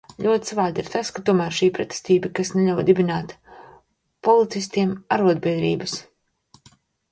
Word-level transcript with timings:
Ļoti 0.25 0.47
savādi 0.51 0.79
ir 0.83 0.87
tas, 0.93 1.11
ka 1.17 1.21
tomēr 1.29 1.51
ir 1.53 1.55
šī 1.57 1.69
pretestība, 1.75 2.31
kas 2.39 2.53
neļauj 2.57 2.87
dibināt 2.89 3.37
policistiem 4.31 4.99
arodbiedrības. 5.19 5.97